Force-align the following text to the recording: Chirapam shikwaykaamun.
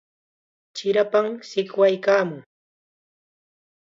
Chirapam 0.75 1.27
shikwaykaamun. 1.49 2.41